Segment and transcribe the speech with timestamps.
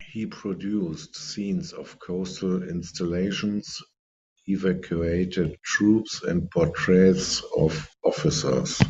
[0.00, 3.82] He produced scenes of coastal installations,
[4.48, 8.80] evacuated troops and portraits of officers.